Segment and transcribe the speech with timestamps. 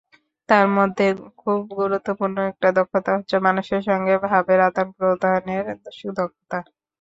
[0.49, 1.05] তার মধ্যে
[1.41, 5.65] খুব গুরুত্বপূর্ণ একটি দক্ষতা হচ্ছে মানুষের সঙ্গে ভাবের আদান-প্রদানের
[6.17, 6.59] দক্ষতা।